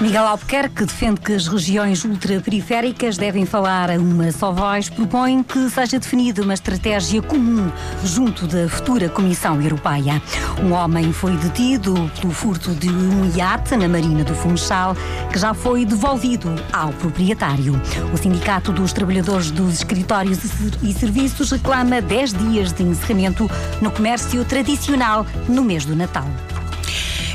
[0.00, 5.68] Miguel Albuquerque defende que as regiões ultraperiféricas devem falar a uma só voz, propõe que
[5.68, 7.70] seja definida uma estratégia comum
[8.02, 10.22] junto da futura Comissão Europeia.
[10.64, 14.96] Um homem foi detido pelo furto de um iate na Marina do Funchal,
[15.30, 17.78] que já foi devolvido ao proprietário.
[18.10, 20.38] O Sindicato dos Trabalhadores dos Escritórios
[20.82, 23.50] e Serviços reclama 10 dias de encerramento
[23.82, 26.26] no comércio tradicional no mês do Natal.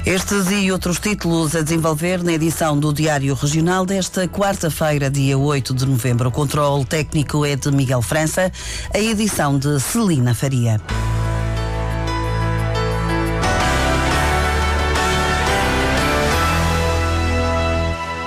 [0.05, 5.73] Estes e outros títulos a desenvolver na edição do Diário Regional desta quarta-feira, dia 8
[5.73, 6.29] de novembro.
[6.29, 8.51] O controle técnico é de Miguel França,
[8.93, 10.79] a edição de Celina Faria.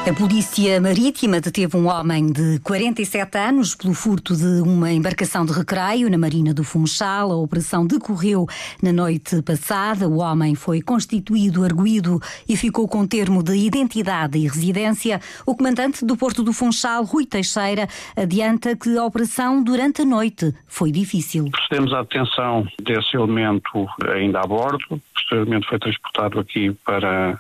[0.09, 5.53] A Polícia Marítima deteve um homem de 47 anos pelo furto de uma embarcação de
[5.53, 7.31] recreio na Marina do Funchal.
[7.31, 8.47] A operação decorreu
[8.83, 10.09] na noite passada.
[10.09, 12.19] O homem foi constituído, arguído
[12.49, 15.21] e ficou com termo de identidade e residência.
[15.45, 20.55] O comandante do Porto do Funchal, Rui Teixeira, adianta que a operação durante a noite
[20.67, 21.51] foi difícil.
[21.51, 24.99] Procedemos à detenção desse elemento ainda a bordo.
[25.13, 27.39] Posteriormente foi transportado aqui para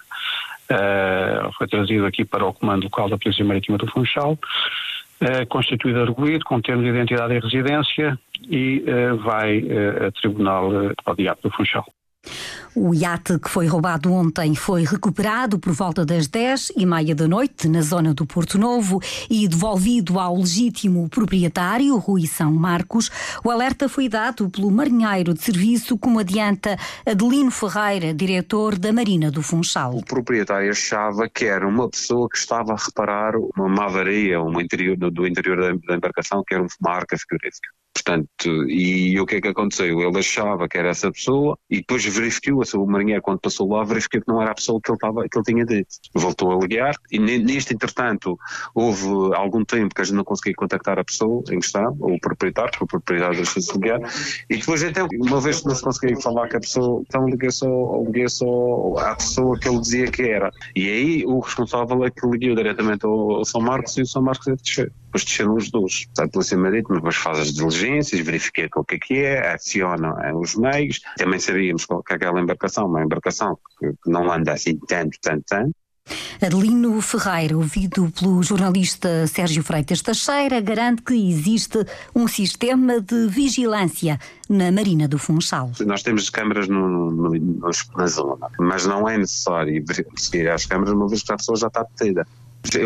[0.70, 6.00] Uh, foi trazido aqui para o Comando Local da Polícia Marítima do Funchal, uh, constituído
[6.00, 9.64] arguído, com termo de identidade e residência e uh, vai
[10.06, 10.70] a Tribunal
[11.04, 11.86] ao Diabo do Funchal.
[12.74, 17.26] O iate que foi roubado ontem foi recuperado por volta das 10 e meia da
[17.26, 23.10] noite na zona do Porto Novo e devolvido ao legítimo proprietário, Rui São Marcos.
[23.42, 29.30] O alerta foi dado pelo marinheiro de serviço, como adianta Adelino Ferreira, diretor da Marina
[29.30, 29.96] do Funchal.
[29.96, 34.96] O proprietário achava que era uma pessoa que estava a reparar uma mavaria uma interior,
[34.96, 37.77] do interior da embarcação, que era uma marca frigorífica.
[37.94, 40.00] Portanto, e o que é que aconteceu?
[40.00, 44.20] Ele achava que era essa pessoa e depois verificou, o marinheiro quando passou lá, verificou
[44.20, 45.88] que não era a pessoa que ele, estava, que ele tinha dito.
[46.14, 48.38] Voltou a ligar e neste entretanto
[48.74, 52.20] houve algum tempo que a gente não conseguia contactar a pessoa em questão, ou o
[52.20, 54.00] proprietário, porque o proprietário deixou-se ligar,
[54.48, 57.50] e depois então, uma vez que não se conseguia falar com a pessoa, então liguei
[57.50, 60.50] só, liguei só à pessoa que ele dizia que era.
[60.74, 64.22] E aí o responsável é que ligou diretamente ao, ao São Marcos e o São
[64.22, 64.92] Marcos é descer.
[65.08, 66.06] Depois desceram os dois.
[66.18, 70.34] A Polícia Marítima depois faz as diligências, verifica o que é que é, aciona eh,
[70.34, 71.00] os meios.
[71.16, 75.74] Também sabíamos que aquela embarcação, uma embarcação que não anda assim tanto, tanto, tanto,
[76.40, 84.18] Adelino Ferreira, ouvido pelo jornalista Sérgio Freitas Teixeira, garante que existe um sistema de vigilância
[84.48, 85.72] na Marina do Funchal.
[85.84, 89.84] Nós temos câmaras no, no, no, na zona, mas não é necessário
[90.16, 92.26] seguir às câmaras uma vez que a pessoa já está detida.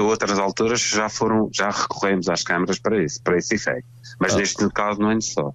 [0.01, 3.87] Outras alturas já foram, já recorremos às câmaras para isso, para esse efeito.
[4.21, 4.37] Mas ah.
[4.39, 5.55] neste caso não é necessário.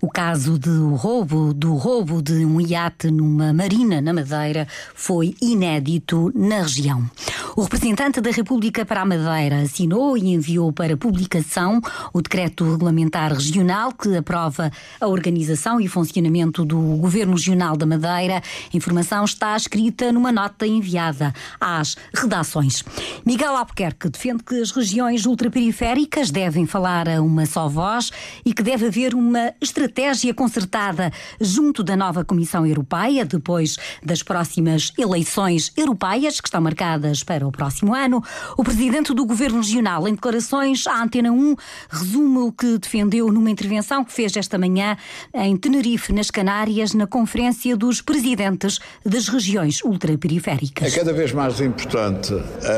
[0.00, 6.30] O caso do roubo, do roubo de um iate numa marina na Madeira foi inédito
[6.34, 7.08] na região.
[7.56, 11.80] O representante da República para a Madeira assinou e enviou para publicação
[12.12, 14.70] o decreto regulamentar regional que aprova
[15.00, 18.36] a organização e funcionamento do Governo Regional da Madeira.
[18.72, 22.84] A informação está escrita numa nota enviada às redações.
[23.26, 28.12] Miguel Albuquerque defende que as regiões ultraperiféricas devem falar a uma só voz
[28.44, 34.92] e que deve haver uma estratégia concertada junto da nova Comissão Europeia, depois das próximas
[34.98, 38.22] eleições europeias, que estão marcadas para o próximo ano.
[38.56, 41.54] O presidente do Governo Regional, em declarações à Antena 1,
[41.90, 44.96] resume o que defendeu numa intervenção que fez esta manhã
[45.34, 50.92] em Tenerife, nas Canárias, na Conferência dos Presidentes das Regiões Ultraperiféricas.
[50.92, 52.34] É cada vez mais importante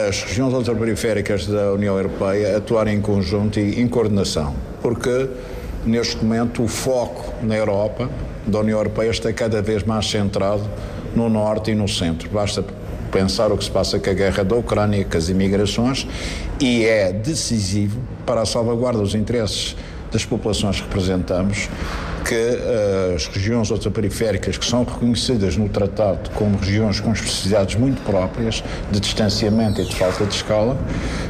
[0.08, 5.28] as regiões ultraperiféricas da União Europeia atuarem em conjunto e em coordenação, porque
[5.84, 8.10] Neste momento, o foco na Europa,
[8.46, 10.62] da União Europeia, está cada vez mais centrado
[11.14, 12.28] no norte e no centro.
[12.30, 12.64] Basta
[13.10, 16.06] pensar o que se passa com a guerra da Ucrânia, com as imigrações,
[16.60, 19.76] e é decisivo para a salvaguarda dos interesses
[20.12, 21.68] das populações que representamos
[22.24, 28.02] que uh, as regiões ultraperiféricas, que são reconhecidas no tratado como regiões com especificidades muito
[28.02, 30.78] próprias, de distanciamento e de falta de escala,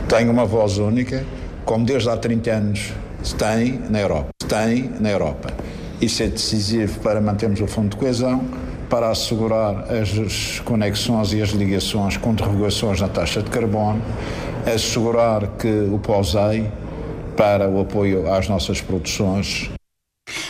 [0.09, 1.25] tenham uma voz única,
[1.65, 2.93] como desde há 30 anos
[3.39, 4.40] tem na Europa.
[4.51, 5.51] Tem na Europa.
[6.03, 8.45] Isso é decisivo para mantermos o fundo de coesão,
[8.89, 14.03] para assegurar as conexões e as ligações com derrogações na taxa de carbono,
[14.67, 16.69] assegurar que o POSEI
[17.37, 19.71] para o apoio às nossas produções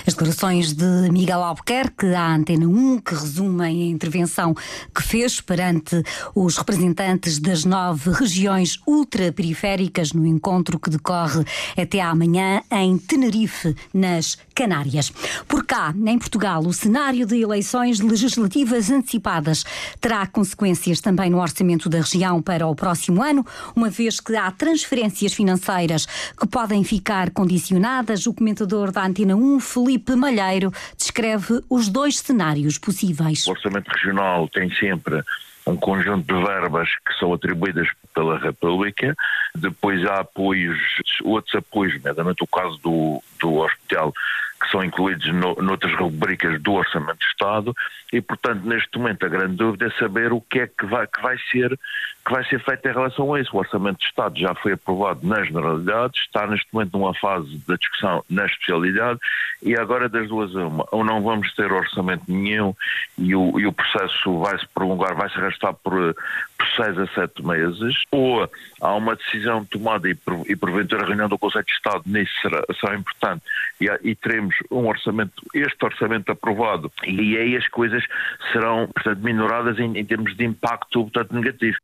[0.07, 4.55] As declarações de Miguel Albuquerque à Antena 1, que resumem a intervenção
[4.95, 6.03] que fez perante
[6.35, 11.45] os representantes das nove regiões ultraperiféricas no encontro que decorre
[11.77, 15.13] até amanhã em Tenerife, nas Canárias.
[15.47, 19.65] Por cá, em Portugal, o cenário de eleições legislativas antecipadas
[20.01, 23.45] terá consequências também no orçamento da região para o próximo ano,
[23.77, 26.07] uma vez que há transferências financeiras
[26.39, 28.27] que podem ficar condicionadas.
[28.27, 33.47] O comentador da Antena 1, Felipe Malheiro, descreve os dois cenários possíveis.
[33.47, 35.23] O orçamento regional tem sempre
[35.67, 39.15] um conjunto de verbas que são atribuídas pela República,
[39.55, 40.79] depois há apoios,
[41.25, 44.13] outros apoios, nomeadamente o caso do, do hospital,
[44.61, 47.75] que são incluídos no, noutras rubricas do Orçamento de Estado
[48.13, 51.23] e, portanto, neste momento a grande dúvida é saber o que é que vai, que
[51.23, 51.79] vai, ser,
[52.25, 53.57] que vai ser feito em relação a isso.
[53.57, 57.77] O Orçamento de Estado já foi aprovado na generalidade, está neste momento numa fase da
[57.77, 59.19] discussão na especialidade
[59.63, 62.75] e agora das duas uma, ou não vamos ter orçamento nenhum
[63.17, 66.15] e o, e o processo vai se prolongar, vai se arrastar por,
[66.59, 68.49] por seis a sete meses, ou
[68.81, 70.17] há uma decisão tomada e,
[70.47, 73.43] e porventura a reunião do Conselho de Estado nisso será, será importante
[73.81, 78.05] e, e teremos um orçamento, este orçamento aprovado e aí as coisas
[78.53, 81.77] serão, portanto, minoradas em, em termos de impacto, portanto, negativo.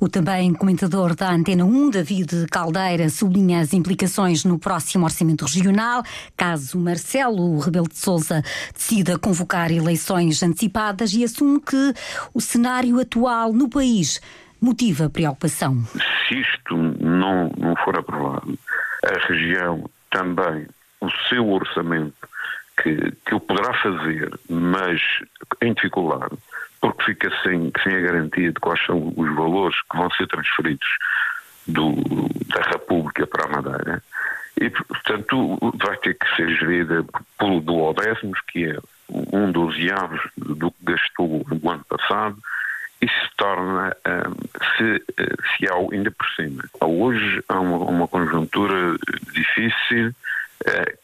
[0.00, 6.02] O também comentador da Antena 1, David Caldeira, sublinha as implicações no próximo orçamento regional,
[6.36, 8.42] caso Marcelo Rebelo de Sousa
[8.74, 11.94] decida convocar eleições antecipadas e assume que
[12.34, 14.20] o cenário atual no país
[14.60, 15.82] motiva preocupação.
[16.28, 18.58] Se isto não, não for aprovado,
[19.04, 20.66] a região também,
[21.00, 22.28] o seu orçamento,
[22.82, 25.00] que, que o poderá fazer, mas
[25.60, 26.36] em dificuldade,
[26.80, 30.88] porque fica sem, sem a garantia de quais são os valores que vão ser transferidos
[31.66, 31.94] do,
[32.48, 34.02] da República para a Madeira.
[34.60, 37.04] E, portanto, vai ter que ser gerida
[37.38, 38.78] pelo duodécimos, que é
[39.32, 42.36] um dos aves do que gastou no ano passado,
[43.00, 43.96] e se torna,
[44.76, 45.02] se,
[45.56, 46.62] se há ainda por cima.
[46.80, 48.94] Hoje há uma, uma conjuntura
[49.32, 50.14] difícil,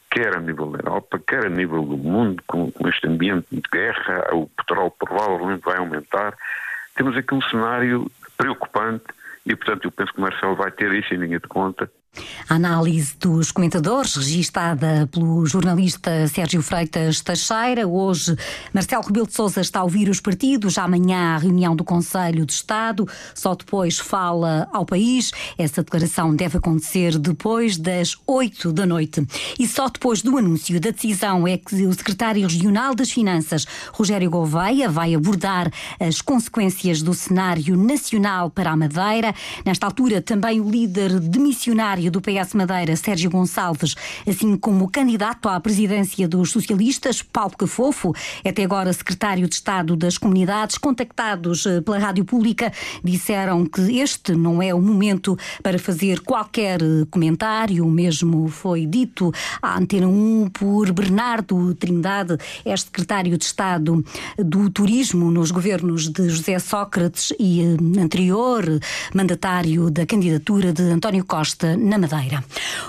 [0.09, 3.61] quer a nível da Europa, quer a nível do mundo, com, com este ambiente de
[3.71, 6.35] guerra, o petróleo provavelmente vai aumentar.
[6.95, 9.05] Temos aqui um cenário preocupante
[9.45, 11.89] e, portanto, eu penso que o Marcelo vai ter isso em linha de conta
[12.49, 17.87] a análise dos comentadores, registada pelo jornalista Sérgio Freitas Teixeira.
[17.87, 18.35] Hoje,
[18.73, 20.77] Marcelo Rebelo de Sousa está a ouvir os partidos.
[20.77, 23.07] Amanhã, a reunião do Conselho de Estado.
[23.35, 25.31] Só depois fala ao país.
[25.57, 29.25] Essa declaração deve acontecer depois das oito da noite.
[29.59, 34.29] E só depois do anúncio da decisão é que o secretário regional das Finanças, Rogério
[34.29, 39.33] Gouveia, vai abordar as consequências do cenário nacional para a Madeira.
[39.65, 43.95] Nesta altura, também o líder demissionário do PS Madeira, Sérgio Gonçalves,
[44.27, 48.13] assim como o candidato à presidência dos socialistas, Paulo Cafofo,
[48.45, 52.71] até agora secretário de Estado das Comunidades, contactados eh, pela Rádio Pública,
[53.03, 57.85] disseram que este não é o momento para fazer qualquer eh, comentário.
[57.85, 64.05] O mesmo foi dito à Antena 1 por Bernardo Trindade, é secretário de Estado
[64.37, 68.63] do Turismo nos governos de José Sócrates e eh, anterior
[69.13, 72.43] mandatário da candidatura de António Costa na Madeira.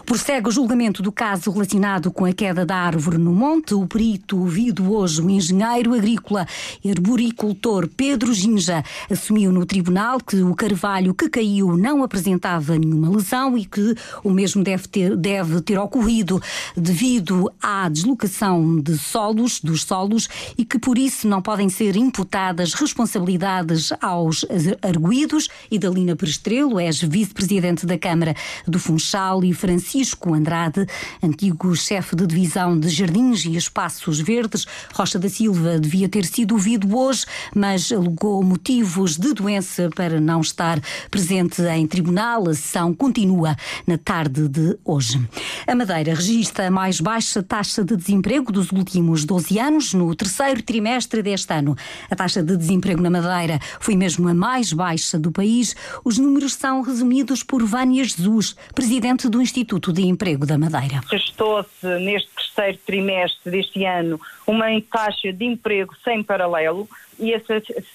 [0.04, 3.74] Prossegue o julgamento do caso relacionado com a queda da árvore no monte.
[3.74, 6.46] O perito ouvido hoje, o engenheiro agrícola
[6.82, 13.10] e arboricultor Pedro Ginja, assumiu no tribunal que o carvalho que caiu não apresentava nenhuma
[13.10, 16.40] lesão e que o mesmo deve ter, deve ter ocorrido
[16.76, 22.74] devido à deslocação de solos, dos solos, e que por isso não podem ser imputadas
[22.74, 24.44] responsabilidades aos
[24.82, 25.48] arguídos.
[25.70, 28.34] Idalina Perestrelo, és vice-presidente da Câmara
[28.66, 30.86] do Funchal e Francisco Andrade,
[31.22, 34.66] antigo chefe de divisão de Jardins e Espaços Verdes.
[34.94, 40.40] Rocha da Silva devia ter sido ouvido hoje, mas alegou motivos de doença para não
[40.40, 40.80] estar
[41.10, 42.48] presente em tribunal.
[42.48, 43.54] A sessão continua
[43.86, 45.20] na tarde de hoje.
[45.66, 49.92] A Madeira registra a mais baixa taxa de desemprego dos últimos 12 anos.
[49.92, 51.76] No terceiro trimestre deste ano,
[52.10, 55.76] a taxa de desemprego na Madeira foi mesmo a mais baixa do país.
[56.02, 61.00] Os números são resumidos por Vânia Jesus, presidente do Instituto de Emprego da Madeira.
[61.10, 67.40] Gestou-se neste terceiro trimestre deste ano uma taxa de emprego sem paralelo e a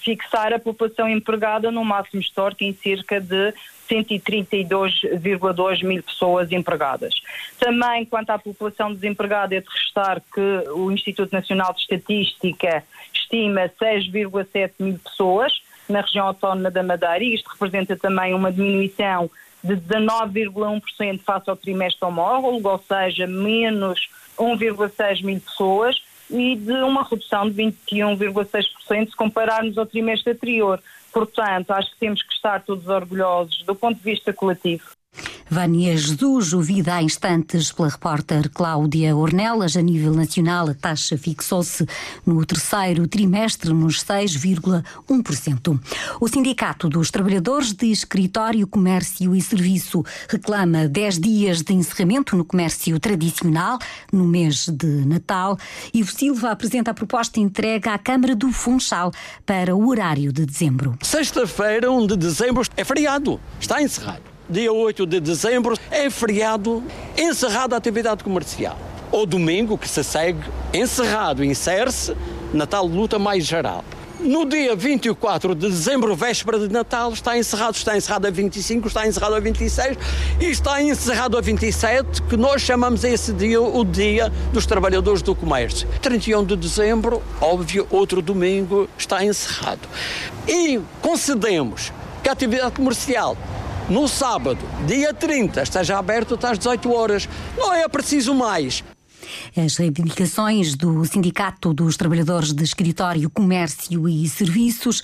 [0.02, 3.54] fixar a população empregada no máximo histórico em cerca de
[3.88, 7.14] 132,2 mil pessoas empregadas.
[7.58, 13.70] Também, quanto à população desempregada, é de restar que o Instituto Nacional de Estatística estima
[13.80, 19.30] 6,7 mil pessoas na região autónoma da Madeira e isto representa também uma diminuição
[19.64, 27.02] de 19,1% face ao trimestre homólogo, ou seja, menos 1,6 mil pessoas, e de uma
[27.02, 30.82] redução de 21,6% se compararmos ao trimestre anterior.
[31.12, 34.84] Portanto, acho que temos que estar todos orgulhosos do ponto de vista coletivo.
[35.48, 41.86] Vânia Jesus, ouvida há instantes pela repórter Cláudia Ornelas, a nível nacional a taxa fixou-se
[42.24, 45.80] no terceiro trimestre nos 6,1%.
[46.20, 52.44] O Sindicato dos Trabalhadores de Escritório, Comércio e Serviço reclama 10 dias de encerramento no
[52.44, 53.78] comércio tradicional
[54.12, 55.58] no mês de Natal.
[55.92, 59.12] Ivo Silva apresenta a proposta entregue à Câmara do Funchal
[59.44, 60.96] para o horário de dezembro.
[61.02, 66.82] Sexta-feira, 1 de dezembro, é feriado, está encerrado dia 8 de dezembro, é feriado,
[67.16, 68.78] encerrada a atividade comercial.
[69.10, 70.40] Ou domingo, que se segue,
[70.72, 72.16] encerrado, insere-se
[72.52, 73.84] na tal luta mais geral.
[74.20, 79.06] No dia 24 de dezembro, véspera de Natal, está encerrado, está encerrado a 25, está
[79.06, 79.98] encerrado a 26
[80.40, 85.34] e está encerrado a 27, que nós chamamos esse dia o Dia dos Trabalhadores do
[85.34, 85.86] Comércio.
[86.00, 89.86] 31 de dezembro, óbvio, outro domingo, está encerrado.
[90.48, 93.36] E concedemos que a atividade comercial
[93.88, 97.28] no sábado, dia 30, esteja aberto até às 18 horas.
[97.56, 98.82] Não é preciso mais.
[99.56, 105.00] As reivindicações do Sindicato dos Trabalhadores de Escritório, Comércio e Serviços,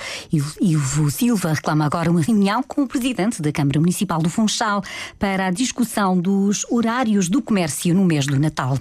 [0.60, 4.82] Ivo Silva, reclama agora uma reunião com o Presidente da Câmara Municipal do Funchal
[5.20, 8.76] para a discussão dos horários do comércio no mês do Natal.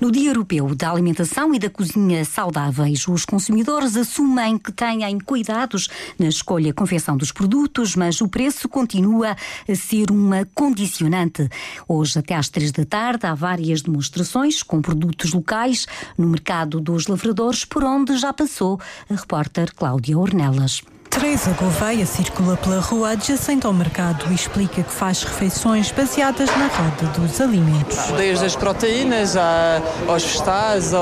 [0.00, 5.88] No Dia Europeu da Alimentação e da Cozinha Saudáveis, os consumidores assumem que têm cuidados
[6.16, 9.36] na escolha e confecção dos produtos, mas o preço continua
[9.68, 11.48] a ser uma condicionante.
[11.88, 15.86] Hoje, até às três da tarde, há várias demonstrações com produtos locais
[16.16, 20.82] no mercado dos lavradores, por onde já passou a repórter Cláudia Ornelas.
[21.10, 26.68] Teresa Gouveia circula pela rua adjacente ao mercado e explica que faz refeições baseadas na
[26.68, 27.96] roda dos alimentos.
[28.16, 30.92] Desde as proteínas aos vegetais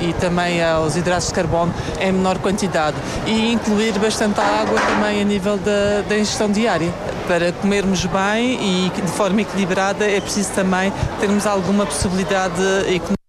[0.00, 5.24] e também aos hidratos de carbono em menor quantidade e incluir bastante água também a
[5.24, 6.92] nível da, da ingestão diária.
[7.26, 13.21] Para comermos bem e de forma equilibrada é preciso também termos alguma possibilidade económica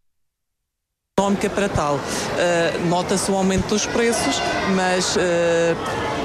[1.33, 1.95] económica para tal.
[1.95, 4.41] Uh, Nota-se o aumento dos preços,
[4.75, 5.19] mas uh,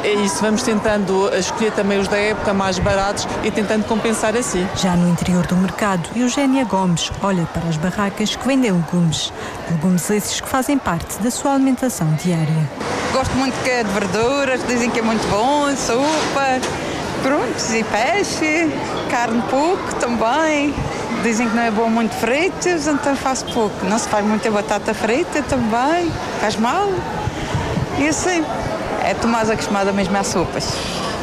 [0.05, 4.67] é isso, vamos tentando escolher também os da época mais baratos e tentando compensar assim.
[4.77, 9.33] Já no interior do mercado, Eugénia Gomes olha para as barracas que vendem legumes.
[9.71, 12.71] Legumes esses que fazem parte da sua alimentação diária.
[13.13, 16.61] Gosto muito de verduras, dizem que é muito bom, sopa,
[17.23, 18.71] pronto, e peixe,
[19.11, 20.75] carne pouco também.
[21.23, 23.85] Dizem que não é bom muito fritos, então faço pouco.
[23.87, 26.11] Não se faz muita batata frita também,
[26.41, 26.89] faz mal.
[27.99, 28.45] E assim,
[29.05, 30.73] é Tomás acostumada mesmo às sopas.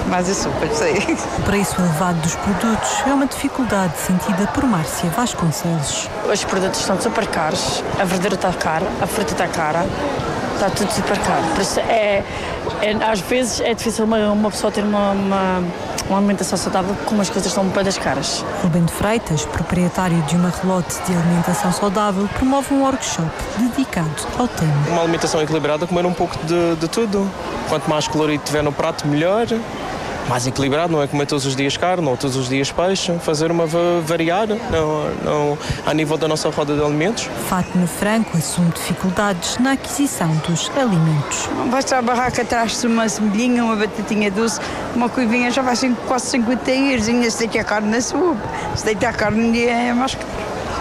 [0.08, 0.94] Mais as sopas, sei.
[1.40, 6.10] O preço elevado dos produtos é uma dificuldade sentida por Márcia Vasconcelos.
[6.32, 9.86] Os produtos estão super caros, a verdura está cara, a fruta está cara,
[10.54, 11.44] está tudo super caro.
[11.54, 12.24] Por isso é,
[12.82, 15.64] é às vezes é difícil uma, uma pessoa ter uma, uma,
[16.10, 18.44] uma, alimentação saudável como as coisas estão bem caras.
[18.62, 24.48] Rubem de Freitas, proprietário de uma relote de alimentação saudável, promove um workshop dedicado ao
[24.48, 24.74] tema.
[24.90, 27.30] Uma alimentação equilibrada, comer um pouco de, de tudo.
[27.70, 29.48] Quanto mais colorido tiver no prato, melhor
[30.27, 33.51] mais equilibrado, não é comer todos os dias carne ou todos os dias peixe, fazer
[33.51, 33.65] uma
[34.03, 37.29] variada não, não, a nível da nossa roda de alimentos.
[37.48, 41.48] Fátima Franco assume dificuldades na aquisição dos alimentos.
[41.70, 44.60] Basta a barraca atrás-se uma semelhinha, uma batatinha doce,
[44.96, 45.75] uma coivinha já vai
[46.08, 48.38] quase 50 euros, ainda se deita a carne na sopa,
[48.75, 50.17] se deita a carne é mais.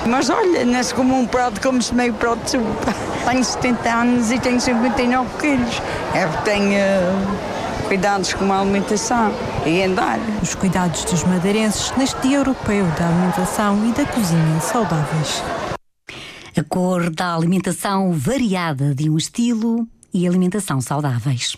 [0.07, 2.95] Mas olha, se como um prato, como-se meio prato de sopa.
[3.29, 5.83] Tenho 70 anos e tenho 59 quilos.
[6.15, 6.79] É porque tenho
[7.85, 9.33] cuidados como a alimentação
[9.67, 10.19] e andar.
[10.43, 15.43] Os cuidados dos madeirenses neste Dia Europeu da Alimentação e da Cozinha Saudáveis.
[16.57, 21.57] A cor da alimentação variada de um estilo e alimentação saudáveis.